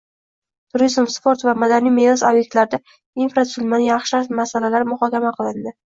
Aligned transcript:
Turizm, 0.75 1.09
sport 1.15 1.43
va 1.49 1.53
madaniy 1.63 1.93
meros 1.99 2.23
ob’ektlarida 2.29 2.79
infratuzilmani 3.27 3.87
yaxshilash 3.91 4.35
masalalari 4.41 4.93
muhokama 4.95 5.35
qilinding 5.37 5.79